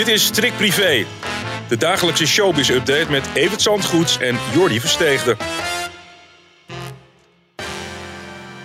Dit 0.00 0.08
is 0.08 0.24
Strik 0.24 0.56
Privé, 0.56 1.04
de 1.68 1.76
dagelijkse 1.76 2.26
showbiz-update 2.26 3.10
met 3.10 3.30
Evert 3.34 3.62
Zandgoeds 3.62 4.18
en 4.18 4.36
Jordi 4.52 4.80
Versteegde. 4.80 5.36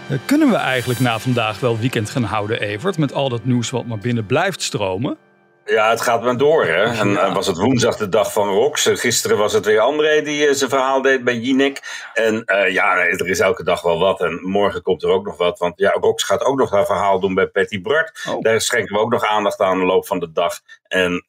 Eh, 0.09 0.17
Kunnen 0.25 0.49
we 0.49 0.55
eigenlijk 0.55 0.99
na 0.99 1.19
vandaag 1.19 1.59
wel 1.59 1.79
weekend 1.79 2.09
gaan 2.09 2.23
houden, 2.23 2.59
Evert? 2.59 2.97
Met 2.97 3.13
al 3.13 3.29
dat 3.29 3.45
nieuws 3.45 3.69
wat 3.69 3.85
maar 3.85 3.97
binnen 3.97 4.25
blijft 4.25 4.61
stromen? 4.61 5.17
Ja, 5.65 5.89
het 5.89 6.01
gaat 6.01 6.23
maar 6.23 6.37
door. 6.37 6.65
Hè? 6.65 6.83
En 6.83 7.17
eh, 7.17 7.33
was 7.33 7.47
het 7.47 7.57
woensdag 7.57 7.97
de 7.97 8.09
dag 8.09 8.33
van 8.33 8.47
Rox. 8.49 8.85
Eh, 8.85 8.95
Gisteren 8.95 9.37
was 9.37 9.53
het 9.53 9.65
weer 9.65 9.79
André 9.79 10.21
die 10.21 10.47
eh, 10.47 10.53
zijn 10.53 10.69
verhaal 10.69 11.01
deed 11.01 11.23
bij 11.23 11.37
Jinek. 11.37 11.81
En 12.13 12.43
ja, 12.69 12.97
er 12.97 13.27
is 13.27 13.39
elke 13.39 13.63
dag 13.63 13.81
wel 13.81 13.99
wat. 13.99 14.21
En 14.21 14.39
morgen 14.43 14.81
komt 14.81 15.03
er 15.03 15.09
ook 15.09 15.25
nog 15.25 15.37
wat. 15.37 15.59
Want 15.59 15.79
ja, 15.79 15.91
Rox 15.91 16.23
gaat 16.23 16.43
ook 16.43 16.57
nog 16.57 16.71
haar 16.71 16.85
verhaal 16.85 17.19
doen 17.19 17.33
bij 17.33 17.47
Patty 17.47 17.81
Bart. 17.81 18.25
Oh. 18.29 18.41
Daar 18.41 18.61
schenken 18.61 18.95
we 18.95 19.01
ook 19.01 19.11
nog 19.11 19.25
aandacht 19.25 19.59
aan 19.59 19.79
de 19.79 19.85
loop 19.85 20.07
van 20.07 20.19
de 20.19 20.31
dag. 20.31 20.59
En 20.87 21.25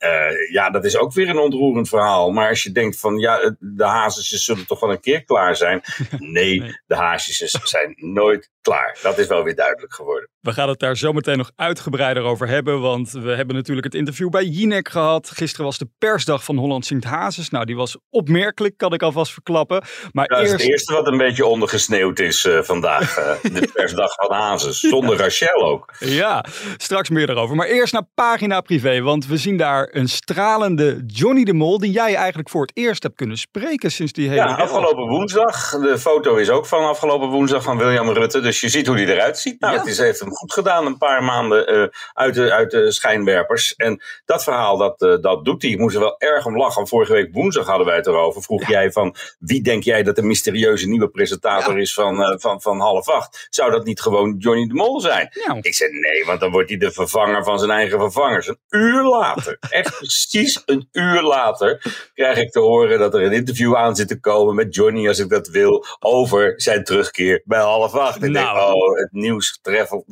ja, 0.50 0.70
dat 0.70 0.84
is 0.84 0.96
ook 0.98 1.12
weer 1.12 1.28
een 1.28 1.38
ontroerend 1.38 1.88
verhaal. 1.88 2.30
Maar 2.30 2.48
als 2.48 2.62
je 2.62 2.72
denkt 2.72 2.98
van 3.00 3.18
ja, 3.18 3.54
de 3.58 3.84
hazesjes 3.84 4.44
zullen 4.44 4.66
toch 4.66 4.80
wel 4.80 4.90
een 4.90 5.00
keer 5.00 5.24
klaar 5.24 5.56
zijn. 5.56 5.80
Nee, 6.18 6.60
Nee. 6.60 6.80
de 6.86 6.94
hazesjes 6.96 7.50
zijn 7.62 7.94
nooit 7.96 8.50
klaar. 8.66 8.98
Dat 9.02 9.18
is 9.18 9.26
wel 9.26 9.42
weer 9.42 9.54
duidelijk 9.54 9.94
geworden. 9.94 10.28
We 10.40 10.52
gaan 10.52 10.68
het 10.68 10.78
daar 10.78 10.96
zometeen 10.96 11.36
nog 11.38 11.50
uitgebreider 11.56 12.22
over 12.22 12.48
hebben. 12.48 12.80
Want 12.80 13.10
we 13.10 13.30
hebben 13.30 13.54
natuurlijk 13.56 13.86
het 13.86 13.94
interview 13.94 14.30
bij 14.30 14.44
Jinek 14.44 14.88
gehad. 14.88 15.30
Gisteren 15.34 15.64
was 15.66 15.78
de 15.78 15.88
persdag 15.98 16.44
van 16.44 16.56
Holland 16.56 16.86
Sint 16.86 17.04
Hazes. 17.04 17.50
Nou, 17.50 17.64
die 17.64 17.76
was 17.76 17.96
opmerkelijk, 18.10 18.76
kan 18.76 18.92
ik 18.92 19.02
alvast 19.02 19.32
verklappen. 19.32 19.82
Maar 20.12 20.26
Dat 20.26 20.38
is 20.38 20.50
eerst... 20.50 20.62
het 20.62 20.70
eerste 20.70 20.92
wat 20.92 21.06
een 21.06 21.16
beetje 21.16 21.46
ondergesneeuwd 21.46 22.18
is 22.18 22.44
eh, 22.44 22.62
vandaag. 22.62 23.16
eh, 23.16 23.32
de 23.60 23.70
persdag 23.72 24.14
van 24.14 24.32
Hazes. 24.32 24.80
Zonder 24.80 25.16
Rachel 25.16 25.62
ook. 25.62 25.94
Ja, 25.98 26.44
straks 26.76 27.08
meer 27.10 27.26
daarover. 27.26 27.56
Maar 27.56 27.66
eerst 27.68 27.92
naar 27.92 28.08
pagina 28.14 28.60
privé, 28.60 29.00
want 29.00 29.26
we 29.26 29.36
zien 29.36 29.56
daar 29.56 29.88
een 29.92 30.08
stralende 30.08 31.02
Johnny 31.06 31.44
de 31.44 31.52
Mol, 31.54 31.78
die 31.78 31.90
jij 31.92 32.14
eigenlijk 32.14 32.48
voor 32.48 32.62
het 32.62 32.76
eerst 32.76 33.02
hebt 33.02 33.16
kunnen 33.16 33.38
spreken 33.38 33.90
sinds 33.90 34.12
die 34.12 34.28
hele... 34.28 34.40
Ja, 34.40 34.54
afgelopen 34.54 35.06
woensdag. 35.06 35.70
De 35.70 35.98
foto 35.98 36.36
is 36.36 36.50
ook 36.50 36.66
van 36.66 36.84
afgelopen 36.84 37.28
woensdag 37.28 37.62
van 37.62 37.78
William 37.78 38.10
Rutte. 38.10 38.40
Dus 38.40 38.55
je 38.60 38.68
ziet 38.68 38.86
hoe 38.86 38.96
die 38.96 39.06
eruit 39.06 39.38
ziet. 39.38 39.60
Nou, 39.60 39.72
Ja. 39.72 39.78
het 39.78 39.88
is, 39.88 39.98
heeft 39.98 40.20
hem 40.20 40.30
goed 40.34 40.52
gedaan, 40.52 40.86
een 40.86 40.98
paar 40.98 41.22
maanden 41.24 41.66
eh, 41.66 41.86
uit, 42.12 42.34
de, 42.34 42.52
uit 42.52 42.70
de 42.70 42.92
schijnwerpers. 42.92 43.74
En 43.76 44.02
dat 44.24 44.42
verhaal, 44.44 44.76
dat, 44.76 45.02
eh, 45.02 45.16
dat 45.20 45.44
doet 45.44 45.62
hij. 45.62 45.70
Ik 45.70 45.78
moest 45.78 45.94
er 45.94 46.00
wel 46.00 46.18
erg 46.18 46.46
om 46.46 46.56
lachen. 46.56 46.88
Vorige 46.88 47.12
week 47.12 47.32
woensdag 47.32 47.66
hadden 47.66 47.86
wij 47.86 47.96
het 47.96 48.06
erover. 48.06 48.42
Vroeg 48.42 48.68
jij 48.68 48.92
van, 48.92 49.14
wie 49.38 49.62
denk 49.62 49.82
jij 49.82 50.02
dat 50.02 50.16
de 50.16 50.22
mysterieuze 50.22 50.88
nieuwe 50.88 51.08
presentator 51.08 51.78
is 51.78 51.94
van, 51.94 52.22
eh, 52.22 52.34
van, 52.38 52.60
van 52.62 52.80
half 52.80 53.08
acht? 53.08 53.46
Zou 53.50 53.70
dat 53.70 53.84
niet 53.84 54.00
gewoon 54.00 54.34
Johnny 54.38 54.66
de 54.66 54.74
Mol 54.74 55.00
zijn? 55.00 55.28
Ik 55.60 55.74
zei 55.74 55.90
nee, 55.90 56.24
want 56.24 56.40
dan 56.40 56.50
wordt 56.50 56.68
hij 56.68 56.78
de 56.78 56.92
vervanger 56.92 57.44
van 57.44 57.58
zijn 57.58 57.70
eigen 57.70 57.98
vervangers. 57.98 58.46
Een 58.48 58.58
uur 58.68 59.02
later, 59.02 59.56
echt 59.70 59.96
precies 59.98 60.62
een 60.66 60.88
uur 60.92 61.22
later, 61.22 61.82
krijg 62.14 62.38
ik 62.38 62.50
te 62.50 62.60
horen 62.60 62.98
dat 62.98 63.14
er 63.14 63.22
een 63.22 63.32
interview 63.32 63.76
aan 63.76 63.96
zit 63.96 64.08
te 64.08 64.20
komen 64.20 64.54
met 64.54 64.74
Johnny, 64.74 65.08
als 65.08 65.18
ik 65.18 65.28
dat 65.28 65.48
wil, 65.48 65.84
over 65.98 66.52
zijn 66.56 66.84
terugkeer 66.84 67.42
bij 67.44 67.60
half 67.60 67.94
acht. 67.94 68.20
Nou. 68.20 68.45
Oh, 68.54 68.98
het 68.98 69.12
nieuws, 69.12 69.58
travel, 69.62 70.04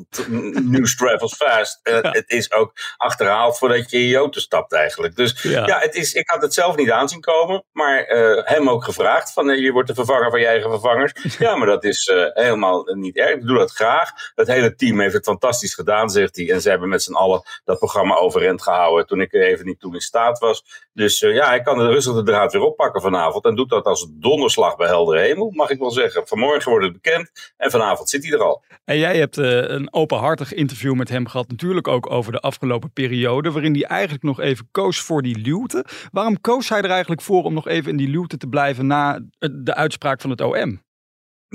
nieuws 0.62 0.96
travels 0.96 1.36
fast. 1.36 1.80
Eh, 1.82 1.98
Het 2.02 2.30
is 2.30 2.52
ook 2.52 2.72
achterhaald 2.96 3.58
voordat 3.58 3.90
je 3.90 3.98
in 3.98 4.06
je 4.06 4.16
auto 4.16 4.40
stapt 4.40 4.72
eigenlijk. 4.72 5.16
Dus 5.16 5.42
Ja. 5.42 5.66
ja, 5.66 5.78
het 5.78 5.94
is, 5.94 6.12
ik 6.12 6.30
had 6.30 6.42
het 6.42 6.55
zelf 6.55 6.77
niet 6.77 6.90
aanzien 6.90 7.20
komen, 7.20 7.64
maar 7.72 7.98
eh, 8.05 8.40
hem 8.44 8.70
ook 8.70 8.84
gevraagd 8.84 9.32
van 9.32 9.50
eh, 9.50 9.58
je 9.58 9.72
wordt 9.72 9.88
de 9.88 9.94
vervanger 9.94 10.30
van 10.30 10.40
je 10.40 10.46
eigen 10.46 10.70
vervangers. 10.70 11.12
Ja, 11.38 11.56
maar 11.56 11.66
dat 11.66 11.84
is 11.84 12.12
helemaal 12.34 12.84
niet 12.84 13.16
erg. 13.16 13.34
Ik 13.34 13.46
doe 13.46 13.58
dat 13.58 13.70
graag. 13.70 14.10
Het 14.34 14.46
hele 14.46 14.74
team 14.74 15.00
heeft 15.00 15.14
het 15.14 15.24
fantastisch 15.24 15.74
gedaan, 15.74 16.10
zegt 16.10 16.36
hij. 16.36 16.50
En 16.50 16.60
ze 16.60 16.70
hebben 16.70 16.88
met 16.88 17.02
z'n 17.02 17.12
allen 17.14 17.42
dat 17.64 17.78
programma 17.78 18.14
overeind 18.14 18.62
gehouden 18.62 19.06
toen 19.06 19.20
ik 19.20 19.34
er 19.34 19.42
even 19.42 19.66
niet 19.66 19.80
toe 19.80 19.94
in 19.94 20.00
staat 20.00 20.38
was. 20.38 20.64
Dus 20.92 21.18
ja, 21.18 21.46
hij 21.46 21.60
kan 21.60 21.80
er 21.80 21.90
rustig 21.90 22.14
de 22.14 22.22
draad 22.22 22.52
weer 22.52 22.62
oppakken 22.62 23.00
vanavond. 23.00 23.44
En 23.44 23.55
doet 23.55 23.70
dat 23.70 23.84
als 23.84 24.06
donderslag 24.11 24.77
bij 24.77 24.86
heldere 24.89 25.20
hemel, 25.20 25.51
mag 25.51 25.70
ik 25.70 25.78
wel 25.78 25.90
zeggen. 25.90 26.27
Vanmorgen 26.27 26.70
wordt 26.70 26.84
het 26.84 27.02
bekend 27.02 27.52
en 27.56 27.70
vanavond 27.70 28.08
zit 28.11 28.23
al. 28.33 28.64
En 28.85 28.98
jij 28.98 29.17
hebt 29.17 29.39
eh, 29.39 29.61
een 29.61 29.92
openhartig 29.92 30.52
interview 30.52 30.95
met 30.95 31.08
hem 31.08 31.27
gehad, 31.27 31.48
natuurlijk 31.48 31.89
ook 31.89 32.11
over 32.11 32.33
de 32.33 32.40
afgelopen 32.40 32.92
periode, 32.92 33.52
waarin 33.52 33.73
hij 33.73 33.83
eigenlijk 33.83 34.23
nog 34.23 34.40
even 34.40 34.68
koos 34.70 35.01
voor 35.01 35.23
die 35.23 35.39
luwte. 35.39 35.85
Waarom 36.11 36.40
koos 36.40 36.68
hij 36.68 36.83
er 36.83 36.90
eigenlijk 36.90 37.23
voor 37.23 37.42
om 37.42 37.55
nog 37.55 37.68
even 37.68 37.90
in 37.90 37.96
die 37.96 38.08
luwte 38.08 38.36
te 38.36 38.46
blijven 38.46 38.86
na 38.86 39.14
eh, 39.39 39.48
de 39.52 39.74
uitspraak 39.74 40.20
van 40.20 40.30
het 40.30 40.40
OM? 40.40 40.83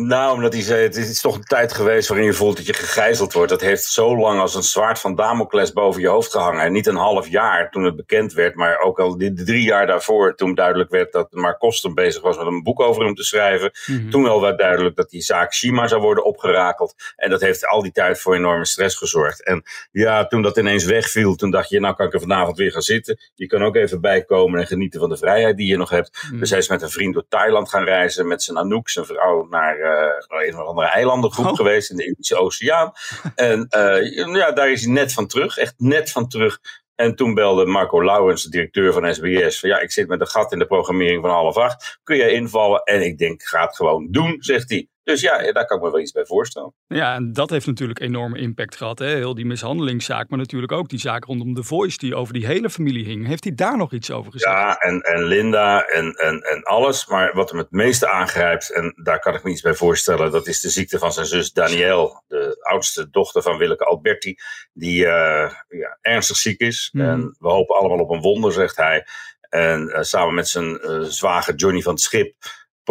Nou, 0.07 0.33
omdat 0.33 0.53
hij 0.53 0.61
zei, 0.61 0.83
het 0.83 0.95
is 0.95 1.21
toch 1.21 1.35
een 1.35 1.43
tijd 1.43 1.73
geweest 1.73 2.07
waarin 2.07 2.25
je 2.25 2.33
voelt 2.33 2.57
dat 2.57 2.65
je 2.65 2.73
gegijzeld 2.73 3.33
wordt. 3.33 3.49
Dat 3.49 3.61
heeft 3.61 3.83
zo 3.83 4.17
lang 4.17 4.39
als 4.39 4.55
een 4.55 4.63
zwaard 4.63 4.99
van 4.99 5.15
Damocles 5.15 5.73
boven 5.73 6.01
je 6.01 6.07
hoofd 6.07 6.31
gehangen. 6.31 6.61
En 6.61 6.71
niet 6.71 6.87
een 6.87 6.95
half 6.95 7.27
jaar 7.27 7.71
toen 7.71 7.83
het 7.83 7.95
bekend 7.95 8.33
werd, 8.33 8.55
maar 8.55 8.79
ook 8.79 8.99
al 8.99 9.17
die 9.17 9.33
drie 9.33 9.63
jaar 9.63 9.87
daarvoor, 9.87 10.35
toen 10.35 10.55
duidelijk 10.55 10.89
werd 10.89 11.11
dat 11.11 11.31
Mark 11.31 11.57
bezig 11.93 12.21
was 12.21 12.37
met 12.37 12.45
een 12.45 12.63
boek 12.63 12.79
over 12.79 13.03
hem 13.03 13.15
te 13.15 13.23
schrijven. 13.23 13.71
Mhm. 13.85 14.09
Toen 14.09 14.23
wel 14.23 14.41
werd 14.41 14.57
duidelijk 14.57 14.95
dat 14.95 15.09
die 15.09 15.21
zaak 15.21 15.53
Shima 15.53 15.87
zou 15.87 16.01
worden 16.01 16.25
opgerakeld. 16.25 16.95
En 17.15 17.29
dat 17.29 17.41
heeft 17.41 17.65
al 17.65 17.81
die 17.81 17.91
tijd 17.91 18.19
voor 18.19 18.35
enorme 18.35 18.65
stress 18.65 18.95
gezorgd. 18.95 19.43
En 19.43 19.63
ja, 19.91 20.27
toen 20.27 20.41
dat 20.41 20.57
ineens 20.57 20.85
wegviel, 20.85 21.35
toen 21.35 21.51
dacht 21.51 21.69
je, 21.69 21.79
nou 21.79 21.95
kan 21.95 22.05
ik 22.05 22.13
er 22.13 22.19
vanavond 22.19 22.57
weer 22.57 22.71
gaan 22.71 22.81
zitten. 22.81 23.19
Je 23.35 23.47
kan 23.47 23.63
ook 23.63 23.75
even 23.75 24.01
bijkomen 24.01 24.59
en 24.59 24.67
genieten 24.67 24.99
van 24.99 25.09
de 25.09 25.17
vrijheid 25.17 25.57
die 25.57 25.67
je 25.67 25.77
nog 25.77 25.89
hebt. 25.89 26.23
Mhm. 26.29 26.39
Dus 26.39 26.49
hij 26.49 26.59
is 26.59 26.69
met 26.69 26.81
een 26.81 26.89
vriend 26.89 27.13
door 27.13 27.25
Thailand 27.29 27.69
gaan 27.69 27.83
reizen, 27.83 28.27
met 28.27 28.43
zijn 28.43 28.57
Anouk, 28.57 28.89
zijn 28.89 29.05
vrouw, 29.05 29.47
naar 29.49 29.88
eh, 29.89 30.47
een 30.47 30.59
of 30.59 30.67
andere 30.67 30.87
eilandengroep 30.87 31.45
Oh. 31.45 31.55
geweest 31.55 31.89
in 31.91 31.97
de 31.97 32.05
Indische 32.05 32.35
Oceaan. 32.35 32.91
En 33.35 33.65
eh, 33.69 34.35
ja, 34.35 34.51
daar 34.51 34.71
is 34.71 34.83
hij 34.83 34.93
net 34.93 35.13
van 35.13 35.27
terug, 35.27 35.57
echt 35.57 35.73
net 35.77 36.11
van 36.11 36.27
terug. 36.27 36.59
En 36.95 37.15
toen 37.15 37.33
belde 37.33 37.65
Marco 37.65 38.03
Laurens, 38.03 38.43
de 38.43 38.49
directeur 38.49 38.93
van 38.93 39.13
SBS, 39.15 39.59
van 39.59 39.69
ja, 39.69 39.79
ik 39.79 39.91
zit 39.91 40.07
met 40.07 40.21
een 40.21 40.27
gat 40.27 40.51
in 40.51 40.59
de 40.59 40.65
programmering 40.65 41.21
van 41.21 41.29
half 41.31 41.57
acht. 41.57 41.99
Kun 42.03 42.17
jij 42.17 42.31
invallen? 42.31 42.83
En 42.83 43.01
ik 43.05 43.17
denk, 43.17 43.43
ga 43.43 43.61
het 43.65 43.75
gewoon 43.75 44.07
doen, 44.11 44.35
zegt 44.39 44.69
hij. 44.69 44.87
Dus 45.09 45.21
ja, 45.21 45.51
daar 45.51 45.65
kan 45.65 45.77
ik 45.77 45.83
me 45.83 45.91
wel 45.91 45.99
iets 45.99 46.11
bij 46.11 46.25
voorstellen. 46.25 46.73
Ja, 46.87 47.15
en 47.15 47.33
dat 47.33 47.49
heeft 47.49 47.65
natuurlijk 47.65 47.99
enorme 47.99 48.39
impact 48.39 48.75
gehad. 48.75 48.99
Hè? 48.99 49.07
Heel 49.07 49.35
die 49.35 49.45
mishandelingszaak, 49.45 50.29
maar 50.29 50.39
natuurlijk 50.39 50.71
ook 50.71 50.89
die 50.89 50.99
zaak 50.99 51.25
rondom 51.25 51.53
The 51.53 51.63
Voice 51.63 51.97
die 51.97 52.15
over 52.15 52.33
die 52.33 52.45
hele 52.45 52.69
familie 52.69 53.05
hing. 53.05 53.27
Heeft 53.27 53.43
hij 53.43 53.55
daar 53.55 53.77
nog 53.77 53.93
iets 53.93 54.11
over 54.11 54.31
gezegd? 54.31 54.55
Ja, 54.55 54.77
en, 54.77 55.01
en 55.01 55.23
Linda 55.23 55.85
en, 55.85 56.13
en, 56.13 56.41
en 56.41 56.63
alles. 56.63 57.07
Maar 57.07 57.33
wat 57.33 57.49
hem 57.49 57.59
het 57.59 57.71
meeste 57.71 58.07
aangrijpt, 58.07 58.73
en 58.73 58.93
daar 59.03 59.19
kan 59.19 59.33
ik 59.33 59.43
me 59.43 59.51
iets 59.51 59.61
bij 59.61 59.73
voorstellen, 59.73 60.31
dat 60.31 60.47
is 60.47 60.59
de 60.59 60.69
ziekte 60.69 60.99
van 60.99 61.13
zijn 61.13 61.25
zus 61.25 61.51
Danielle, 61.51 62.23
de 62.27 62.57
oudste 62.59 63.09
dochter 63.09 63.41
van 63.41 63.57
Willeke 63.57 63.85
Alberti, 63.85 64.35
die 64.73 65.05
eh, 65.05 65.51
ja, 65.67 65.97
ernstig 66.01 66.37
ziek 66.37 66.59
is. 66.59 66.89
Mhm. 66.91 67.05
En 67.05 67.35
we 67.39 67.49
hopen 67.49 67.75
allemaal 67.75 67.99
op 67.99 68.09
een 68.09 68.21
wonder, 68.21 68.51
zegt 68.51 68.75
hij. 68.75 69.05
En 69.49 69.89
eh, 69.89 70.01
samen 70.01 70.33
met 70.33 70.47
zijn 70.47 70.79
eh, 70.79 71.01
zwager 71.01 71.55
Johnny 71.55 71.81
van 71.81 71.93
het 71.93 72.01
Schip 72.01 72.35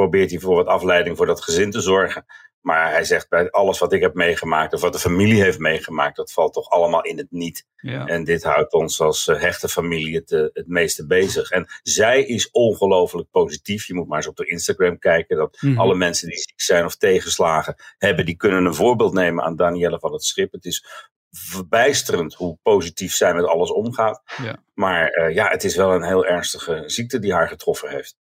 probeert 0.00 0.30
hij 0.30 0.40
voor 0.40 0.54
wat 0.54 0.66
afleiding 0.66 1.16
voor 1.16 1.26
dat 1.26 1.42
gezin 1.42 1.70
te 1.70 1.80
zorgen. 1.80 2.24
Maar 2.60 2.90
hij 2.90 3.04
zegt 3.04 3.28
bij 3.28 3.50
alles 3.50 3.78
wat 3.78 3.92
ik 3.92 4.00
heb 4.00 4.14
meegemaakt, 4.14 4.72
of 4.72 4.80
wat 4.80 4.92
de 4.92 4.98
familie 4.98 5.42
heeft 5.42 5.58
meegemaakt, 5.58 6.16
dat 6.16 6.32
valt 6.32 6.52
toch 6.52 6.70
allemaal 6.70 7.02
in 7.02 7.18
het 7.18 7.30
niet. 7.30 7.66
Ja. 7.76 8.06
En 8.06 8.24
dit 8.24 8.42
houdt 8.42 8.72
ons 8.72 9.00
als 9.00 9.28
eh, 9.28 9.40
hechte 9.40 9.68
familie 9.68 10.14
het, 10.16 10.32
eh, 10.32 10.40
het 10.52 10.66
meeste 10.66 11.06
bezig. 11.06 11.50
En 11.50 11.66
zij 11.82 12.22
is 12.24 12.50
ongelooflijk 12.50 13.30
positief. 13.30 13.86
Je 13.86 13.94
moet 13.94 14.08
maar 14.08 14.16
eens 14.16 14.26
op 14.26 14.36
de 14.36 14.50
Instagram 14.50 14.98
kijken. 14.98 15.36
Dat 15.36 15.56
Mhm. 15.60 15.78
alle 15.78 15.94
mensen 15.94 16.28
die 16.28 16.38
ziek 16.38 16.60
zijn 16.60 16.84
of 16.84 16.96
tegenslagen 16.96 17.74
hebben, 17.98 18.24
die 18.26 18.36
kunnen 18.36 18.64
een 18.64 18.74
voorbeeld 18.74 19.12
nemen 19.12 19.44
aan 19.44 19.56
Danielle 19.56 19.98
van 19.98 20.12
het 20.12 20.24
Schip. 20.24 20.52
Het 20.52 20.64
is 20.64 20.84
verbijsterend 21.30 22.34
hoe 22.34 22.58
positief 22.62 23.14
zij 23.14 23.34
met 23.34 23.44
alles 23.44 23.72
omgaat. 23.72 24.22
Ja. 24.42 24.62
Maar 24.74 25.08
eh, 25.08 25.34
ja, 25.34 25.48
het 25.48 25.64
is 25.64 25.76
wel 25.76 25.94
een 25.94 26.04
heel 26.04 26.26
ernstige 26.26 26.82
ziekte 26.86 27.18
die 27.18 27.32
haar 27.32 27.48
getroffen 27.48 27.90
heeft. 27.90 28.16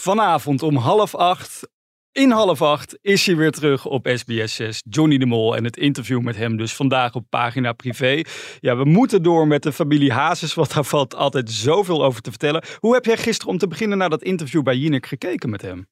Vanavond 0.00 0.62
om 0.62 0.76
half 0.76 1.14
acht, 1.14 1.68
in 2.12 2.30
half 2.30 2.62
acht, 2.62 2.98
is 3.02 3.26
hij 3.26 3.36
weer 3.36 3.50
terug 3.50 3.86
op 3.86 4.08
SBS 4.14 4.54
6. 4.54 4.82
Johnny 4.88 5.18
de 5.18 5.26
Mol 5.26 5.56
en 5.56 5.64
het 5.64 5.76
interview 5.76 6.20
met 6.20 6.36
hem 6.36 6.56
dus 6.56 6.74
vandaag 6.74 7.14
op 7.14 7.26
pagina 7.28 7.72
privé. 7.72 8.22
Ja, 8.60 8.76
we 8.76 8.84
moeten 8.84 9.22
door 9.22 9.46
met 9.46 9.62
de 9.62 9.72
familie 9.72 10.12
Hazes, 10.12 10.54
want 10.54 10.74
daar 10.74 10.84
valt 10.84 11.14
altijd 11.14 11.50
zoveel 11.50 12.04
over 12.04 12.22
te 12.22 12.30
vertellen. 12.30 12.64
Hoe 12.78 12.94
heb 12.94 13.04
jij 13.04 13.16
gisteren 13.16 13.52
om 13.52 13.58
te 13.58 13.68
beginnen 13.68 13.98
naar 13.98 14.10
dat 14.10 14.22
interview 14.22 14.62
bij 14.62 14.76
Jinek 14.76 15.06
gekeken 15.06 15.50
met 15.50 15.62
hem? 15.62 15.86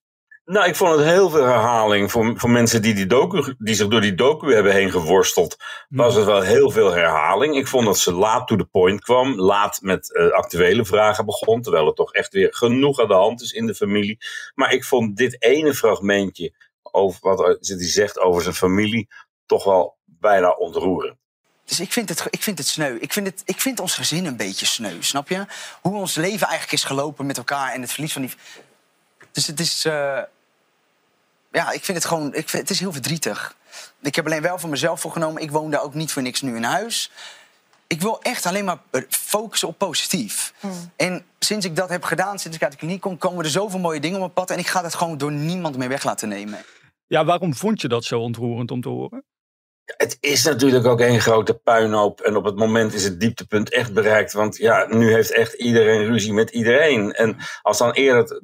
Nou, 0.50 0.68
ik 0.68 0.76
vond 0.76 0.96
het 0.96 1.04
heel 1.04 1.30
veel 1.30 1.44
herhaling. 1.44 2.10
Voor, 2.10 2.32
voor 2.36 2.50
mensen 2.50 2.82
die, 2.82 2.94
die, 2.94 3.06
docu, 3.06 3.54
die 3.58 3.74
zich 3.74 3.88
door 3.88 4.00
die 4.00 4.14
docu 4.14 4.54
hebben 4.54 4.72
heen 4.72 4.90
geworsteld, 4.90 5.56
was 5.88 6.14
het 6.14 6.24
wel 6.24 6.40
heel 6.40 6.70
veel 6.70 6.92
herhaling. 6.92 7.56
Ik 7.56 7.66
vond 7.66 7.86
dat 7.86 7.98
ze 7.98 8.12
laat 8.12 8.46
to 8.46 8.56
the 8.56 8.64
point 8.64 9.00
kwam, 9.00 9.40
laat 9.40 9.80
met 9.80 10.14
eh, 10.14 10.30
actuele 10.30 10.84
vragen 10.84 11.24
begon, 11.26 11.62
terwijl 11.62 11.86
er 11.86 11.94
toch 11.94 12.12
echt 12.12 12.32
weer 12.32 12.54
genoeg 12.54 13.00
aan 13.00 13.08
de 13.08 13.14
hand 13.14 13.40
is 13.42 13.52
in 13.52 13.66
de 13.66 13.74
familie. 13.74 14.18
Maar 14.54 14.72
ik 14.72 14.84
vond 14.84 15.16
dit 15.16 15.42
ene 15.42 15.74
fragmentje, 15.74 16.54
over 16.82 17.20
wat 17.20 17.38
hij 17.38 17.58
zegt 17.78 18.18
over 18.18 18.42
zijn 18.42 18.54
familie, 18.54 19.08
toch 19.46 19.64
wel 19.64 19.96
bijna 20.04 20.50
ontroerend. 20.50 21.16
Dus 21.64 21.80
ik 21.80 21.92
vind, 21.92 22.08
het, 22.08 22.26
ik 22.30 22.42
vind 22.42 22.58
het 22.58 22.66
sneu. 22.66 22.96
Ik 23.00 23.12
vind, 23.12 23.26
het, 23.26 23.42
ik 23.44 23.60
vind 23.60 23.80
ons 23.80 23.94
gezin 23.94 24.26
een 24.26 24.36
beetje 24.36 24.66
sneu, 24.66 24.96
snap 25.00 25.28
je? 25.28 25.44
Hoe 25.80 25.94
ons 25.96 26.14
leven 26.14 26.46
eigenlijk 26.46 26.72
is 26.72 26.84
gelopen 26.84 27.26
met 27.26 27.36
elkaar 27.36 27.72
en 27.72 27.80
het 27.80 27.92
verlies 27.92 28.12
van 28.12 28.22
die... 28.22 28.32
Dus 29.32 29.46
het 29.46 29.60
is... 29.60 29.84
eh, 29.84 30.22
Ja, 31.58 31.70
ik 31.72 31.84
vind 31.84 31.98
het 31.98 32.06
gewoon... 32.06 32.34
Ik 32.34 32.48
vind, 32.48 32.62
het 32.62 32.70
is 32.70 32.80
heel 32.80 32.92
verdrietig. 32.92 33.56
Ik 34.00 34.14
heb 34.14 34.26
alleen 34.26 34.42
wel 34.42 34.58
voor 34.58 34.68
mezelf 34.68 35.00
voorgenomen... 35.00 35.42
ik 35.42 35.50
woon 35.50 35.70
daar 35.70 35.82
ook 35.82 35.94
niet 35.94 36.12
voor 36.12 36.22
niks 36.22 36.42
nu 36.42 36.56
in 36.56 36.62
huis. 36.62 37.10
ik 37.86 38.00
wil 38.00 38.20
echt 38.22 38.46
alleen 38.46 38.64
maar 38.64 38.78
eh, 38.90 39.02
focussen 39.08 39.68
op 39.68 39.78
positief. 39.78 40.54
En 40.96 41.24
sinds 41.38 41.66
ik 41.66 41.76
dat 41.76 41.88
heb 41.88 42.02
gedaan, 42.02 42.38
sinds 42.38 42.56
ik 42.56 42.62
uit 42.62 42.72
de 42.72 42.78
kliniek 42.78 43.00
kom, 43.00 43.18
komen 43.18 43.44
er 43.44 43.50
zoveel 43.50 43.78
mooie 43.78 44.00
dingen 44.00 44.16
op 44.16 44.22
mijn 44.22 44.32
pad. 44.32 44.50
En 44.50 44.58
ik 44.58 44.66
ga 44.66 44.82
dat 44.82 44.94
gewoon 44.94 45.18
door 45.18 45.32
niemand 45.32 45.76
meer 45.76 45.88
weg 45.88 46.04
laten 46.04 46.28
nemen. 46.28 46.58
Ja, 47.06 47.24
waarom 47.24 47.54
vond 47.54 47.80
je 47.80 47.88
dat 47.88 48.04
zo 48.04 48.20
ontroerend 48.20 48.70
om 48.70 48.80
te 48.80 48.88
horen? 48.88 49.24
Het 49.84 50.16
is 50.20 50.44
natuurlijk 50.44 50.86
ook 50.86 51.00
een 51.00 51.20
grote 51.20 51.54
puinhoop. 51.54 52.20
En 52.20 52.36
op 52.36 52.44
het 52.44 52.56
moment 52.56 52.94
is 52.94 53.04
het 53.04 53.20
dieptepunt 53.20 53.70
echt 53.70 53.92
bereikt. 53.92 54.32
Want 54.32 54.56
ja, 54.56 54.86
nu 54.88 55.12
heeft 55.12 55.32
echt 55.32 55.52
iedereen 55.52 56.06
ruzie 56.06 56.32
met 56.32 56.50
iedereen. 56.50 57.12
En 57.12 57.36
als 57.62 57.78
dan 57.78 57.92
eerder 57.92 58.26
de 58.26 58.42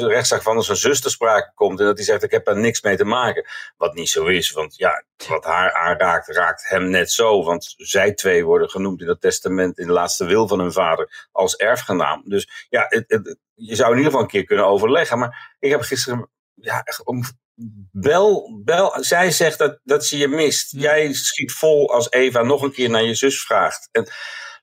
rechtszaak 0.00 0.42
van 0.42 0.62
zijn 0.62 0.76
zus 0.76 1.00
te 1.00 1.10
sprake 1.10 1.52
komt. 1.54 1.80
En 1.80 1.86
dat 1.86 1.96
hij 1.96 2.04
zegt: 2.04 2.22
Ik 2.22 2.30
heb 2.30 2.46
er 2.46 2.56
niks 2.56 2.82
mee 2.82 2.96
te 2.96 3.04
maken. 3.04 3.46
Wat 3.76 3.94
niet 3.94 4.08
zo 4.08 4.24
is. 4.24 4.50
Want 4.50 4.76
ja, 4.76 5.04
wat 5.28 5.44
haar 5.44 5.72
aanraakt, 5.72 6.28
raakt 6.28 6.68
hem 6.68 6.90
net 6.90 7.10
zo. 7.10 7.44
Want 7.44 7.74
zij 7.76 8.12
twee 8.12 8.44
worden 8.44 8.70
genoemd 8.70 9.00
in 9.00 9.06
dat 9.06 9.20
testament. 9.20 9.78
in 9.78 9.86
de 9.86 9.92
laatste 9.92 10.24
wil 10.24 10.48
van 10.48 10.58
hun 10.58 10.72
vader. 10.72 11.28
als 11.32 11.56
erfgenaam. 11.56 12.22
Dus 12.24 12.66
ja, 12.68 12.86
het, 12.88 13.04
het, 13.06 13.38
je 13.54 13.74
zou 13.74 13.90
in 13.90 13.96
ieder 13.96 14.10
geval 14.10 14.24
een 14.24 14.32
keer 14.32 14.44
kunnen 14.44 14.66
overleggen. 14.66 15.18
Maar 15.18 15.56
ik 15.58 15.70
heb 15.70 15.80
gisteren. 15.80 16.28
Ja, 16.54 16.84
om, 17.04 17.22
Bel, 17.92 18.60
bel, 18.64 19.04
zij 19.04 19.30
zegt 19.30 19.58
dat, 19.58 19.80
dat 19.84 20.06
ze 20.06 20.18
je 20.18 20.28
mist. 20.28 20.70
Jij 20.70 21.12
schiet 21.12 21.52
vol 21.52 21.92
als 21.92 22.10
Eva 22.10 22.42
nog 22.42 22.62
een 22.62 22.72
keer 22.72 22.90
naar 22.90 23.02
je 23.02 23.14
zus 23.14 23.42
vraagt. 23.42 23.88
En 23.92 24.08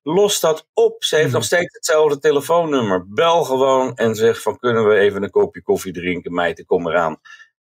los 0.03 0.39
dat 0.39 0.67
op. 0.73 1.03
Ze 1.03 1.15
heeft 1.15 1.27
Hmm. 1.27 1.35
nog 1.35 1.43
steeds 1.43 1.73
hetzelfde 1.73 2.19
telefoonnummer. 2.19 3.05
Bel 3.07 3.43
gewoon 3.43 3.95
en 3.95 4.15
zeg 4.15 4.41
van 4.41 4.57
kunnen 4.57 4.87
we 4.87 4.95
even 4.95 5.23
een 5.23 5.29
kopje 5.29 5.61
koffie 5.63 5.93
drinken, 5.93 6.33
meid, 6.33 6.65
kom 6.65 6.87
eraan. 6.87 7.19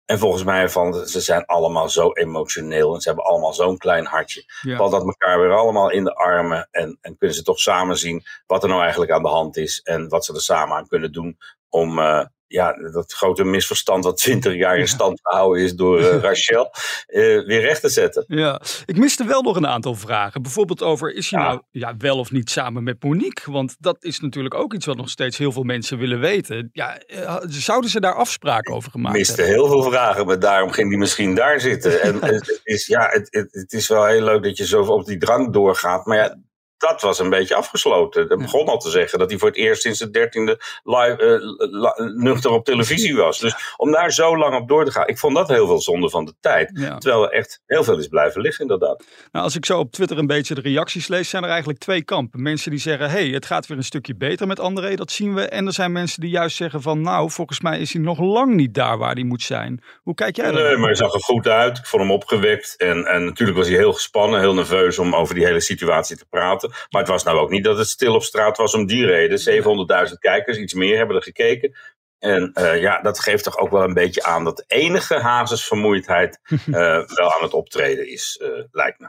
En 0.05 0.19
volgens 0.19 0.45
mij 0.45 0.69
van, 0.69 0.95
ze 1.07 1.21
zijn 1.21 1.45
allemaal 1.45 1.89
zo 1.89 2.13
emotioneel 2.13 2.95
en 2.95 3.01
ze 3.01 3.09
hebben 3.09 3.27
allemaal 3.27 3.53
zo'n 3.55 3.79
klein 3.79 4.05
hartje. 4.07 4.45
Ja. 4.61 4.77
Valt 4.77 4.91
dat 4.91 5.05
elkaar 5.05 5.41
weer 5.41 5.53
allemaal 5.57 5.91
in 5.91 6.05
de 6.05 6.15
armen 6.15 6.69
en, 6.71 6.99
en 7.01 7.17
kunnen 7.17 7.37
ze 7.37 7.43
toch 7.43 7.59
samen 7.59 7.99
zien 7.99 8.23
wat 8.47 8.63
er 8.63 8.69
nou 8.69 8.81
eigenlijk 8.81 9.11
aan 9.11 9.23
de 9.23 9.29
hand 9.29 9.57
is 9.57 9.81
en 9.85 10.09
wat 10.09 10.25
ze 10.25 10.35
er 10.35 10.41
samen 10.41 10.77
aan 10.77 10.89
kunnen 10.89 11.13
doen 11.13 11.39
om 11.69 11.99
eh, 11.99 12.25
ja, 12.49 12.73
dat 12.93 13.13
grote 13.13 13.45
misverstand 13.45 14.05
wat 14.05 14.17
20 14.17 14.55
jaar 14.55 14.79
in 14.79 14.89
stand 14.89 15.21
gehouden 15.23 15.63
is 15.63 15.75
door 15.75 15.99
eh, 16.01 16.21
Rachel 16.29 16.71
eh, 17.07 17.23
weer 17.23 17.61
recht 17.61 17.81
te 17.81 17.89
zetten. 17.89 18.25
Ja, 18.29 18.61
ik 18.85 18.97
miste 18.97 19.25
wel 19.25 19.43
nog 19.43 19.57
een 19.57 19.67
aantal 19.67 19.95
vragen. 19.95 20.43
Bijvoorbeeld 20.43 20.83
over, 20.83 21.15
is 21.15 21.31
hij 21.31 21.41
Ja. 21.41 21.47
nou 21.47 21.63
ja, 21.71 21.95
wel 21.99 22.19
of 22.19 22.31
niet 22.31 22.51
samen 22.51 22.83
met 22.83 23.03
Monique? 23.03 23.53
Want 23.53 23.77
dat 23.79 24.05
is 24.05 24.21
natuurlijk 24.21 24.55
ook 24.55 24.75
iets 24.75 24.87
wat 24.87 24.97
nog 24.97 25.11
steeds 25.11 25.39
heel 25.39 25.53
veel 25.53 25.63
mensen 25.63 25.99
willen 25.99 26.21
weten. 26.21 26.69
Ja, 26.73 26.99
eh, 26.99 27.37
zouden 27.49 27.91
ze 27.91 28.01
daar 28.01 28.15
afspraken 28.15 28.75
over 28.75 28.91
gemaakt 28.91 29.17
miste 29.17 29.43
hebben? 29.43 29.55
heel 29.55 29.69
veel 29.69 29.91
vragen, 29.91 30.27
maar 30.27 30.39
daarom 30.39 30.71
ging 30.71 30.89
die 30.89 30.99
misschien 30.99 31.35
daar 31.35 31.61
zitten. 31.61 32.03
En 32.03 32.25
het 32.35 32.61
is, 32.63 32.87
ja, 32.87 33.09
het, 33.09 33.27
het, 33.31 33.49
het 33.51 33.73
is 33.73 33.89
wel 33.89 34.07
heel 34.07 34.23
leuk 34.23 34.43
dat 34.43 34.57
je 34.57 34.67
zo 34.67 34.83
op 34.83 35.07
die 35.07 35.19
drank 35.19 35.53
doorgaat, 35.53 36.07
maar 36.07 36.17
ja, 36.17 36.37
dat 36.79 37.01
was 37.03 37.19
een 37.19 37.31
beetje 37.31 37.55
afgesloten. 37.55 38.29
Dat 38.29 38.39
begon 38.39 38.67
al 38.67 38.79
te 38.79 38.91
zeggen 38.91 39.19
dat 39.19 39.31
hij 39.31 39.39
voor 39.39 39.49
het 39.49 39.57
eerst 39.57 39.83
sinds 39.83 39.99
de 39.99 40.11
dertiende 40.11 40.59
live, 40.85 41.39
la- 41.71 41.95
nuchter 42.17 42.51
op 42.51 42.65
televisie 42.65 43.17
was. 43.17 43.39
Dus 43.39 43.75
om 43.77 43.93
daar 43.93 44.13
zo 44.13 44.37
lang 44.39 44.55
op 44.55 44.69
door 44.69 44.85
te 44.85 44.91
gaan, 44.91 45.07
ik 45.07 45.19
vond 45.19 45.35
dat 45.37 45.49
heel 45.49 45.67
veel 45.67 45.81
zonde 45.81 46.11
van 46.11 46.25
de 46.25 46.35
tijd. 46.41 46.71
Ja. 46.75 46.99
Terwijl 46.99 47.23
er 47.25 47.31
echt 47.31 47.61
heel 47.67 47.85
veel 47.85 47.99
is 47.99 48.07
blijven 48.09 48.41
liggen, 48.41 48.61
inderdaad. 48.63 49.05
Nou, 49.33 49.45
als 49.45 49.57
ik 49.57 49.65
zo 49.65 49.79
op 49.79 49.93
Twitter 49.93 50.19
een 50.19 50.27
beetje 50.27 50.55
de 50.55 50.61
reacties 50.61 51.09
lees, 51.09 51.29
zijn 51.29 51.43
er 51.43 51.49
eigenlijk 51.49 51.79
twee 51.79 52.03
kampen. 52.03 52.43
Mensen 52.43 52.71
die 52.71 52.81
zeggen, 52.81 53.11
hey, 53.11 53.27
het 53.29 53.47
gaat 53.47 53.67
weer 53.67 53.77
een 53.77 53.85
stukje 53.85 54.17
beter 54.17 54.47
met 54.47 54.61
André, 54.61 54.95
dat 54.95 55.11
zien 55.11 55.35
we. 55.35 55.43
En 55.49 55.67
er 55.67 55.73
zijn 55.73 55.93
mensen 55.93 56.21
die 56.21 56.31
juist 56.31 56.57
zeggen 56.57 56.83
van, 56.83 57.01
nou, 57.01 57.31
volgens 57.31 57.61
mij 57.61 57.79
is 57.79 57.93
hij 57.93 58.03
nog 58.03 58.19
lang 58.19 58.55
niet 58.55 58.75
daar 58.75 58.99
waar 58.99 59.15
hij 59.15 59.25
moet 59.25 59.43
zijn. 59.43 59.83
Hoe 60.03 60.15
kijk 60.15 60.37
jij 60.37 60.51
Nee, 60.51 60.63
daar? 60.63 60.79
maar 60.79 60.87
hij 60.87 60.95
zag 60.97 61.15
er 61.15 61.21
goed 61.21 61.49
uit. 61.49 61.79
Ik 61.79 61.87
vond 61.87 62.03
hem 62.03 62.11
opgewekt. 62.13 62.75
En, 62.77 63.05
en 63.05 63.25
natuurlijk 63.25 63.59
was 63.59 63.69
hij 63.69 63.77
heel 63.77 63.93
gespannen, 63.93 64.41
heel 64.41 64.55
nerveus 64.55 64.99
om 64.99 65.15
over 65.15 65.35
die 65.35 65.45
hele 65.45 65.61
situatie 65.61 66.17
te 66.17 66.27
praten. 66.31 66.71
Maar 66.91 67.01
het 67.01 67.11
was 67.11 67.23
nou 67.25 67.39
ook 67.39 67.51
niet 67.51 67.65
dat 67.65 67.79
het 67.79 67.89
stil 67.89 68.15
op 68.15 68.23
straat 68.23 68.57
was 68.57 68.75
om 68.75 68.87
die 68.87 69.07
reden. 69.07 69.65
700.000 70.09 70.19
kijkers, 70.19 70.59
iets 70.59 70.75
meer, 70.75 70.97
hebben 70.97 71.17
er 71.17 71.23
gekeken. 71.23 71.77
En 72.19 72.51
eh, 72.55 72.81
ja, 72.81 73.01
dat 73.01 73.21
geeft 73.21 73.45
toch 73.45 73.59
ook 73.59 73.71
wel 73.71 73.83
een 73.83 73.95
beetje 73.95 74.23
aan 74.25 74.45
dat 74.45 74.65
enige 74.67 75.15
hazesvermoeidheid 75.19 76.39
eh, 76.51 76.63
wel 77.07 77.35
aan 77.35 77.43
het 77.43 77.53
optreden 77.53 78.09
is, 78.11 78.41
eh, 78.43 78.49
lijkt 78.71 79.01
me. 79.01 79.09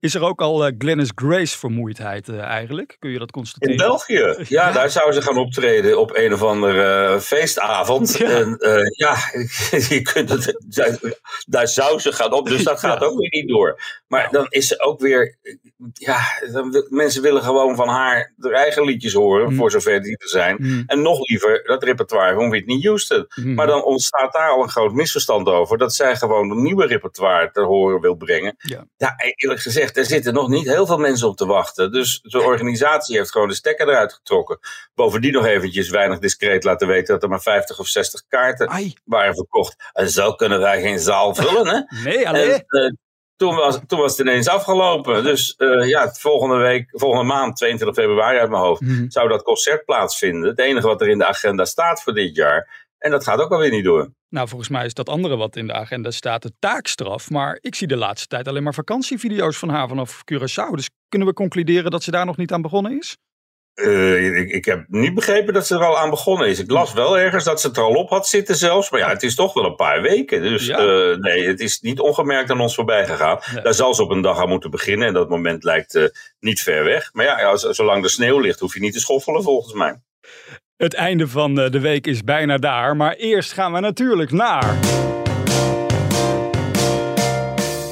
Is 0.00 0.14
er 0.14 0.22
ook 0.22 0.40
al 0.40 0.70
Glennis 0.78 1.10
Grace 1.14 1.58
vermoeidheid 1.58 2.28
eigenlijk? 2.28 2.96
Kun 2.98 3.10
je 3.10 3.18
dat 3.18 3.30
constateren? 3.30 3.74
In 3.74 3.80
België, 3.80 4.14
ja, 4.36 4.44
Ja. 4.48 4.72
daar 4.72 4.90
zou 4.90 5.12
ze 5.12 5.22
gaan 5.22 5.36
optreden 5.36 5.98
op 5.98 6.16
een 6.16 6.32
of 6.32 6.42
andere 6.42 7.20
feestavond. 7.20 8.16
Ja. 8.16 8.30
En 8.30 8.56
ja, 8.96 9.16
je 9.88 10.00
kunt 10.12 10.28
het, 10.30 10.64
daar, 10.68 10.98
daar 11.46 11.68
zou 11.68 11.98
ze 12.00 12.12
gaan 12.12 12.32
op, 12.32 12.48
dus 12.48 12.62
dat 12.64 12.78
gaat 12.80 13.00
Ja. 13.00 13.06
ook 13.06 13.18
weer 13.18 13.30
niet 13.30 13.48
door. 13.48 13.80
Maar 14.06 14.28
dan 14.30 14.46
is 14.48 14.66
ze 14.66 14.80
ook 14.80 15.00
weer, 15.00 15.36
ja, 15.92 16.18
dan, 16.52 16.86
mensen 16.88 17.22
willen 17.22 17.42
gewoon 17.42 17.76
van 17.76 17.88
haar 17.88 18.34
haar 18.40 18.52
eigen 18.52 18.84
liedjes 18.84 19.12
horen, 19.12 19.48
Mm. 19.50 19.56
voor 19.56 19.70
zover 19.70 20.02
die 20.02 20.18
er 20.18 20.28
zijn. 20.28 20.56
Mm, 20.60 20.82
En 20.86 21.02
nog 21.02 21.28
liever 21.28 21.62
dat 21.64 21.82
repertoire 21.84 22.34
van 22.48 22.58
Whitney 22.58 22.80
Houston. 22.82 23.26
mm. 23.34 23.54
Maar 23.54 23.66
dan 23.66 23.84
ontstaat 23.84 24.32
daar 24.32 24.50
al 24.50 24.62
een 24.62 24.68
groot 24.68 24.92
misverstand 24.92 25.48
over. 25.48 25.78
Dat 25.78 25.94
zij 25.94 26.16
gewoon 26.16 26.50
een 26.50 26.62
nieuwe 26.62 26.86
repertoire 26.86 27.50
te 27.50 27.60
horen 27.60 28.00
wil 28.00 28.14
brengen. 28.14 28.54
Ja. 28.58 28.86
Ja, 28.96 29.14
eerlijk 29.16 29.60
gezegd, 29.60 29.96
er 29.96 30.04
zitten 30.04 30.34
nog 30.34 30.48
niet 30.48 30.66
heel 30.66 30.86
veel 30.86 30.98
mensen 30.98 31.28
op 31.28 31.36
te 31.36 31.46
wachten. 31.46 31.92
Dus 31.92 32.20
de 32.22 32.42
organisatie 32.42 33.16
heeft 33.16 33.30
gewoon 33.30 33.48
de 33.48 33.54
stekker 33.54 33.88
eruit 33.88 34.12
getrokken. 34.12 34.58
Bovendien 34.94 35.32
nog 35.32 35.46
eventjes 35.46 35.90
weinig 35.90 36.18
discreet 36.18 36.64
laten 36.64 36.88
weten 36.88 37.14
dat 37.14 37.22
er 37.22 37.28
maar 37.28 37.42
50 37.42 37.78
of 37.78 37.86
60 37.86 38.22
kaarten 38.28 38.68
Ai, 38.68 38.94
waren 39.04 39.34
verkocht. 39.34 39.90
En 39.92 40.10
zo 40.10 40.32
kunnen 40.32 40.60
wij 40.60 40.80
geen 40.80 40.98
zaal 40.98 41.34
vullen, 41.34 41.66
hè? 41.66 42.00
nee, 42.10 42.28
alleen. 42.28 42.64
En, 42.66 42.98
toen, 43.36 43.54
was, 43.54 43.78
toen 43.86 43.98
was 43.98 44.16
het 44.16 44.26
ineens 44.26 44.48
afgelopen. 44.48 45.24
Dus 45.24 45.54
eh, 45.56 45.88
ja, 45.88 46.08
volgende 46.12 46.56
week, 46.56 46.88
volgende 46.90 47.24
maand, 47.24 47.56
22 47.56 48.04
februari 48.04 48.38
uit 48.38 48.50
mijn 48.50 48.62
hoofd, 48.62 48.80
Mhm. 48.80 49.04
zou 49.08 49.28
dat 49.28 49.42
concert 49.42 49.84
plaatsvinden. 49.84 50.48
Het 50.48 50.58
enige 50.58 50.86
wat 50.86 51.00
er 51.00 51.08
in 51.08 51.18
de 51.18 51.26
agenda 51.26 51.64
staat 51.64 52.02
voor 52.02 52.14
dit 52.14 52.36
jaar. 52.36 52.84
En 52.98 53.10
dat 53.10 53.24
gaat 53.24 53.38
ook 53.40 53.50
alweer 53.52 53.70
niet 53.70 53.84
door. 53.84 54.10
Nou, 54.28 54.48
volgens 54.48 54.70
mij 54.70 54.84
is 54.84 54.94
dat 54.94 55.08
andere 55.08 55.36
wat 55.36 55.56
in 55.56 55.66
de 55.66 55.72
agenda 55.72 56.10
staat 56.10 56.42
de 56.42 56.52
taakstraf. 56.58 57.30
Maar 57.30 57.58
ik 57.60 57.74
zie 57.74 57.86
de 57.86 57.96
laatste 57.96 58.26
tijd 58.26 58.48
alleen 58.48 58.62
maar 58.62 58.74
vakantievideo's 58.74 59.56
van 59.56 59.68
haar 59.68 59.88
vanaf 59.88 60.22
Curaçao. 60.32 60.70
Dus 60.74 60.90
kunnen 61.08 61.28
we 61.28 61.34
concluderen 61.34 61.90
dat 61.90 62.02
ze 62.02 62.10
daar 62.10 62.26
nog 62.26 62.36
niet 62.36 62.52
aan 62.52 62.62
begonnen 62.62 62.98
is? 62.98 63.16
Eh, 63.76 64.36
ik, 64.38 64.50
ik 64.50 64.64
heb 64.64 64.84
niet 64.88 65.14
begrepen 65.14 65.54
dat 65.54 65.66
ze 65.66 65.74
er 65.74 65.84
al 65.84 65.98
aan 65.98 66.10
begonnen 66.10 66.48
is. 66.48 66.58
Ik 66.58 66.70
las 66.70 66.92
wel 66.92 67.18
ergens 67.18 67.44
dat 67.44 67.60
ze 67.60 67.66
het 67.66 67.76
er 67.76 67.82
al 67.82 67.92
op 67.94 68.10
had 68.10 68.28
zitten 68.28 68.56
zelfs. 68.56 68.90
Maar 68.90 69.00
ja, 69.00 69.08
het 69.08 69.22
is 69.22 69.34
toch 69.34 69.52
wel 69.54 69.64
een 69.64 69.74
paar 69.76 70.02
weken. 70.02 70.42
Dus 70.42 70.66
Ja. 70.66 70.78
eh, 70.78 71.16
nee, 71.18 71.46
het 71.46 71.60
is 71.60 71.80
niet 71.80 72.00
ongemerkt 72.00 72.50
aan 72.50 72.60
ons 72.60 72.74
voorbij 72.74 73.06
gegaan. 73.06 73.38
Nee. 73.54 73.62
Daar 73.62 73.74
zal 73.74 73.94
ze 73.94 74.02
op 74.02 74.10
een 74.10 74.20
dag 74.20 74.38
aan 74.40 74.48
moeten 74.48 74.70
beginnen. 74.70 75.08
En 75.08 75.14
dat 75.14 75.28
moment 75.28 75.64
lijkt 75.64 75.94
eh, 75.94 76.04
niet 76.40 76.60
ver 76.60 76.84
weg. 76.84 77.10
Maar 77.12 77.24
ja, 77.24 77.56
zolang 77.56 78.04
er 78.04 78.10
sneeuw 78.10 78.38
ligt, 78.38 78.60
hoef 78.60 78.74
je 78.74 78.80
niet 78.80 78.92
te 78.92 79.00
schoffelen 79.00 79.42
volgens 79.42 79.72
mij. 79.74 80.00
Het 80.76 80.94
einde 80.94 81.28
van 81.28 81.60
eh, 81.60 81.70
de 81.70 81.80
week 81.80 82.06
is 82.06 82.24
bijna 82.24 82.58
daar. 82.58 82.96
Maar 82.96 83.12
eerst 83.14 83.52
gaan 83.52 83.72
we 83.72 83.80
natuurlijk 83.80 84.30
naar. 84.32 84.74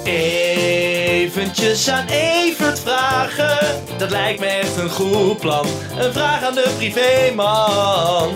Eventjes 0.04 1.88
aan 1.90 2.06
Evert 2.08 2.82
dat 3.98 4.10
lijkt 4.10 4.40
me 4.40 4.46
echt 4.46 4.76
een 4.76 4.90
goed 4.90 5.38
plan. 5.40 5.66
Een 5.98 6.12
vraag 6.12 6.42
aan 6.42 6.54
de 6.54 6.74
privéman. 6.76 8.32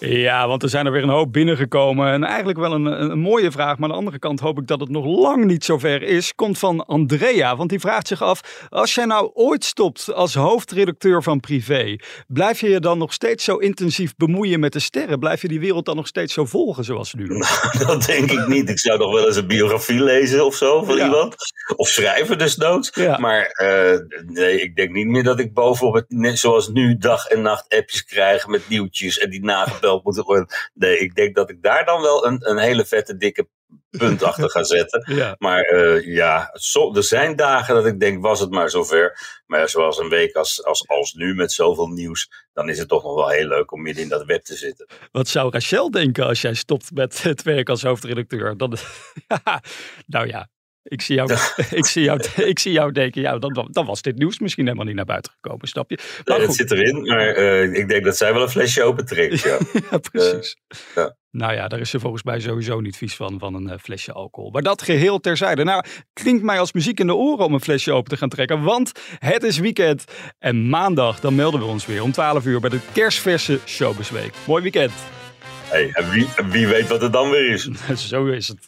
Ja, 0.00 0.48
want 0.48 0.62
er 0.62 0.68
zijn 0.68 0.86
er 0.86 0.92
weer 0.92 1.02
een 1.02 1.08
hoop 1.08 1.32
binnengekomen. 1.32 2.12
En 2.12 2.24
eigenlijk 2.24 2.58
wel 2.58 2.72
een, 2.72 2.84
een, 2.84 3.18
mooie 3.18 3.50
vraag. 3.50 3.78
Maar 3.78 3.82
aan 3.82 3.88
de 3.94 4.00
andere 4.00 4.18
kant 4.18 4.40
hoop 4.40 4.58
ik 4.58 4.66
dat 4.66 4.80
het 4.80 4.88
nog 4.88 5.04
lang 5.04 5.44
niet 5.44 5.64
zover 5.64 6.02
is. 6.02 6.34
Komt 6.34 6.58
van 6.58 6.86
Andrea. 6.86 7.56
Want 7.56 7.70
die 7.70 7.80
vraagt 7.80 8.06
zich 8.06 8.22
af. 8.22 8.66
Als 8.68 8.94
jij 8.94 9.04
nou 9.04 9.30
ooit 9.34 9.64
stopt 9.64 10.12
als 10.14 10.34
hoofdredacteur 10.34 11.22
van 11.22 11.40
Privé. 11.40 11.96
Blijf 12.28 12.60
je 12.60 12.68
je 12.68 12.80
dan 12.80 12.98
nog 12.98 13.12
steeds 13.12 13.44
zo 13.44 13.56
intensief 13.56 14.16
bemoeien 14.16 14.60
met 14.60 14.72
de 14.72 14.78
sterren? 14.80 15.18
Blijf 15.18 15.42
je 15.42 15.48
die 15.48 15.60
wereld 15.60 15.84
dan 15.84 15.96
nog 15.96 16.06
steeds 16.06 16.34
zo 16.34 16.44
volgen 16.44 16.84
zoals 16.84 17.14
nu? 17.14 17.26
dat 17.86 18.04
denk 18.04 18.30
ik 18.30 18.46
niet. 18.46 18.68
Ik 18.68 18.78
zou 18.78 18.98
nog 18.98 19.12
wel 19.12 19.26
eens 19.26 19.36
een 19.36 19.46
biografie 19.46 20.02
lezen 20.02 20.46
of 20.46 20.54
zo 20.54 20.84
van 20.84 20.96
Ja. 20.96 21.04
iemand. 21.04 21.34
Of 21.76 21.88
schrijven 21.88 22.38
desnoods. 22.38 22.90
Ja. 22.94 23.18
Maar 23.18 23.46
eh, 23.46 23.98
nee, 24.26 24.60
ik 24.60 24.76
denk 24.76 24.90
niet 24.90 25.06
meer 25.06 25.22
dat 25.22 25.38
ik 25.38 25.54
bovenop 25.54 25.94
het, 25.94 26.04
net 26.08 26.38
zoals 26.38 26.68
nu, 26.68 26.96
dag 26.96 27.26
en 27.26 27.42
nacht 27.42 27.74
appjes 27.74 28.04
krijg 28.04 28.46
met 28.46 28.68
nieuwtjes 28.68 29.18
en 29.18 29.30
die 29.30 29.44
nagebeld 29.44 30.04
moeten 30.04 30.24
worden. 30.24 30.46
Nee, 30.74 30.98
ik 30.98 31.14
denk 31.14 31.34
dat 31.34 31.50
ik 31.50 31.62
daar 31.62 31.84
dan 31.84 32.00
wel 32.00 32.26
een, 32.26 32.50
een 32.50 32.58
hele 32.58 32.84
vette, 32.84 33.16
dikke 33.16 33.48
punt 33.90 34.22
achter 34.30 34.50
ga 34.50 34.62
zetten. 34.62 35.14
Ja. 35.14 35.34
Maar 35.38 35.60
eh, 35.60 36.14
ja, 36.14 36.50
zo, 36.52 36.94
er 36.94 37.04
zijn 37.04 37.36
dagen 37.36 37.74
dat 37.74 37.86
ik 37.86 38.00
denk, 38.00 38.22
was 38.22 38.40
het 38.40 38.50
maar 38.50 38.70
zover. 38.70 39.18
Maar 39.46 39.60
ja, 39.60 39.66
zoals 39.66 39.98
een 39.98 40.08
week 40.08 40.34
als, 40.34 40.64
als, 40.64 40.88
als 40.88 41.12
nu 41.12 41.34
met 41.34 41.52
zoveel 41.52 41.88
nieuws, 41.88 42.30
dan 42.52 42.68
is 42.68 42.78
het 42.78 42.88
toch 42.88 43.02
nog 43.02 43.14
wel 43.14 43.28
heel 43.28 43.46
leuk 43.46 43.72
om 43.72 43.82
midden 43.82 44.02
in 44.02 44.08
dat 44.08 44.24
web 44.24 44.44
te 44.44 44.56
zitten. 44.56 44.86
Wat 45.12 45.28
zou 45.28 45.50
Rachel 45.50 45.90
denken 45.90 46.26
als 46.26 46.40
jij 46.40 46.54
stopt 46.54 46.90
met 46.94 47.22
het 47.22 47.42
werk 47.42 47.68
als 47.68 47.82
hoofdredacteur? 47.82 48.56
Dan, 48.56 48.76
ja, 49.28 49.62
nou 50.06 50.26
ja, 50.26 50.48
Ik 50.88 51.02
zie 51.02 51.14
jou, 51.14 51.32
ik 51.80 51.86
zie 51.86 52.02
jou, 52.02 52.20
ik 52.36 52.58
zie 52.58 52.72
jou 52.72 52.92
denken, 52.92 53.22
ja, 53.22 53.38
dan, 53.38 53.68
dan 53.70 53.86
was 53.86 54.02
dit 54.02 54.18
nieuws 54.18 54.38
misschien 54.38 54.64
helemaal 54.64 54.86
niet 54.86 54.94
naar 54.94 55.04
buiten 55.04 55.32
gekomen, 55.32 55.68
snap 55.68 55.90
je? 55.90 55.98
Maar 56.24 56.38
Nee, 56.38 56.46
het 56.46 56.56
zit 56.56 56.70
erin, 56.70 57.02
maar 57.02 57.28
eh, 57.28 57.72
ik 57.72 57.88
denk 57.88 58.04
dat 58.04 58.16
zij 58.16 58.32
wel 58.32 58.42
een 58.42 58.48
flesje 58.48 58.82
open 58.82 59.06
trekt. 59.06 59.42
Ja. 59.42 59.58
Ja, 59.90 59.98
precies. 59.98 60.56
ja. 60.94 61.16
Nou 61.30 61.54
ja, 61.54 61.68
daar 61.68 61.80
is 61.80 61.90
ze 61.90 62.00
volgens 62.00 62.22
mij 62.22 62.40
sowieso 62.40 62.80
niet 62.80 62.96
vies 62.96 63.16
van, 63.16 63.38
van 63.38 63.54
een 63.54 63.70
eh, 63.70 63.78
flesje 63.78 64.12
alcohol. 64.12 64.50
Maar 64.50 64.62
dat 64.62 64.82
geheel 64.82 65.20
terzijde. 65.20 65.64
Nou, 65.64 65.84
klinkt 66.12 66.42
mij 66.42 66.58
als 66.58 66.72
muziek 66.72 67.00
in 67.00 67.06
de 67.06 67.14
oren 67.14 67.44
om 67.44 67.54
een 67.54 67.60
flesje 67.60 67.92
open 67.92 68.10
te 68.10 68.16
gaan 68.16 68.28
trekken. 68.28 68.62
Want 68.62 68.92
het 69.18 69.42
is 69.42 69.58
weekend 69.58 70.04
en 70.38 70.68
maandag, 70.68 71.20
dan 71.20 71.34
melden 71.34 71.60
we 71.60 71.66
ons 71.66 71.86
weer 71.86 72.02
om 72.02 72.12
12 72.12 72.44
uur 72.44 72.60
bij 72.60 72.70
de 72.70 72.80
kerstverse 72.92 73.58
Showbizweek. 73.66 74.32
Mooi 74.46 74.62
weekend. 74.62 74.92
Hey, 75.68 75.90
en 75.92 76.10
wie, 76.10 76.28
en 76.36 76.50
wie 76.50 76.66
weet 76.66 76.88
wat 76.88 77.00
het 77.02 77.12
dan 77.12 77.30
weer 77.30 77.50
is. 77.50 77.68
Zo 78.08 78.26
is 78.26 78.48
het. 78.48 78.66